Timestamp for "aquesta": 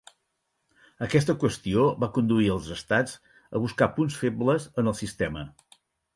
1.07-1.35